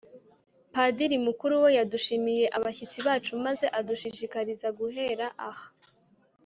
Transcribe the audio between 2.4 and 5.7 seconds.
abashyitsi bacu, maze adushishikariza guhera aha